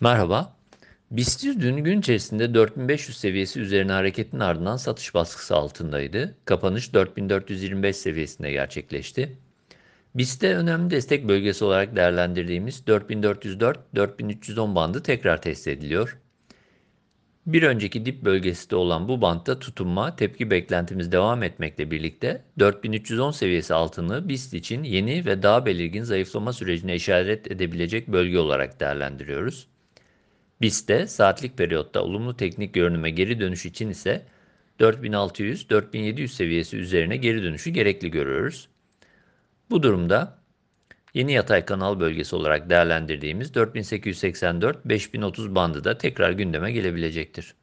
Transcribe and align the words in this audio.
Merhaba. 0.00 0.56
BIST 1.10 1.44
dün 1.44 1.76
gün 1.76 2.00
içerisinde 2.00 2.54
4500 2.54 3.16
seviyesi 3.16 3.60
üzerine 3.60 3.92
hareketin 3.92 4.40
ardından 4.40 4.76
satış 4.76 5.14
baskısı 5.14 5.56
altındaydı. 5.56 6.36
Kapanış 6.44 6.94
4425 6.94 7.96
seviyesinde 7.96 8.52
gerçekleşti. 8.52 9.38
BIST'te 10.14 10.56
önemli 10.56 10.90
destek 10.90 11.28
bölgesi 11.28 11.64
olarak 11.64 11.96
değerlendirdiğimiz 11.96 12.80
4404-4310 12.80 14.74
bandı 14.74 15.02
tekrar 15.02 15.42
test 15.42 15.68
ediliyor. 15.68 16.18
Bir 17.46 17.62
önceki 17.62 18.06
dip 18.06 18.24
bölgesi 18.24 18.70
de 18.70 18.76
olan 18.76 19.08
bu 19.08 19.20
bantta 19.20 19.58
tutunma, 19.58 20.16
tepki 20.16 20.50
beklentimiz 20.50 21.12
devam 21.12 21.42
etmekle 21.42 21.90
birlikte 21.90 22.44
4310 22.58 23.30
seviyesi 23.30 23.74
altını 23.74 24.28
BIST 24.28 24.54
için 24.54 24.82
yeni 24.82 25.26
ve 25.26 25.42
daha 25.42 25.66
belirgin 25.66 26.02
zayıflama 26.02 26.52
sürecine 26.52 26.94
işaret 26.94 27.50
edebilecek 27.50 28.08
bölge 28.08 28.38
olarak 28.38 28.80
değerlendiriyoruz. 28.80 29.75
BIST'te 30.60 31.06
saatlik 31.06 31.58
periyotta 31.58 32.02
olumlu 32.02 32.36
teknik 32.36 32.74
görünüme 32.74 33.10
geri 33.10 33.40
dönüş 33.40 33.66
için 33.66 33.88
ise 33.88 34.26
4600-4700 34.80 36.28
seviyesi 36.28 36.76
üzerine 36.76 37.16
geri 37.16 37.42
dönüşü 37.42 37.70
gerekli 37.70 38.10
görüyoruz. 38.10 38.68
Bu 39.70 39.82
durumda 39.82 40.38
yeni 41.14 41.32
yatay 41.32 41.64
kanal 41.64 42.00
bölgesi 42.00 42.36
olarak 42.36 42.70
değerlendirdiğimiz 42.70 43.50
4884-5030 43.50 45.54
bandı 45.54 45.84
da 45.84 45.98
tekrar 45.98 46.32
gündeme 46.32 46.72
gelebilecektir. 46.72 47.54